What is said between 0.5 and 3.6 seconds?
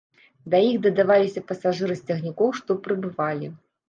Да іх дадаваліся пасажыры з цягнікоў, што прыбывалі.